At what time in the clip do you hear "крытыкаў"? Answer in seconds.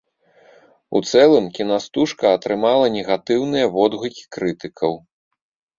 4.37-4.93